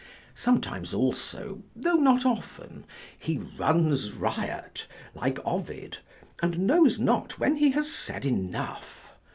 Sometimes 0.33 0.95
also, 0.95 1.61
tho' 1.75 1.93
not 1.97 2.25
often, 2.25 2.85
he 3.19 3.37
runs 3.37 4.13
riot, 4.13 4.87
like 5.13 5.37
Ovid, 5.45 5.99
and 6.41 6.65
knows 6.65 6.99
not 6.99 7.37
when 7.37 7.57
he 7.57 7.69
has 7.73 7.91
said 7.91 8.25
enough. 8.25 9.13